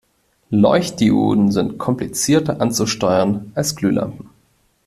[0.49, 4.31] Leuchtdioden sind komplizierter anzusteuern als Glühlampen.